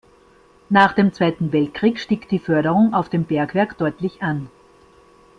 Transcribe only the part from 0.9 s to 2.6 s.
dem Zweiten Weltkrieg stieg die